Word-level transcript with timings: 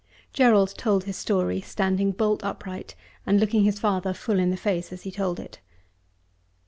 Gerald 0.33 0.73
told 0.79 1.03
his 1.03 1.15
story, 1.15 1.61
standing 1.61 2.09
bolt 2.11 2.43
upright, 2.43 2.95
and 3.23 3.39
looking 3.39 3.65
his 3.65 3.79
father 3.79 4.15
full 4.15 4.39
in 4.39 4.49
the 4.49 4.57
face 4.57 4.91
as 4.91 5.03
he 5.03 5.11
told 5.11 5.39
it. 5.39 5.59